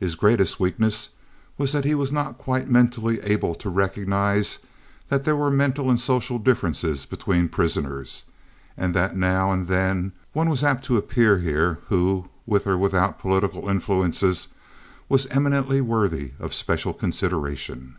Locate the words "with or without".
12.46-13.18